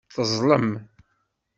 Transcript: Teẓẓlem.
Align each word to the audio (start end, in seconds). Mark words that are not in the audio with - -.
Teẓẓlem. 0.13 0.67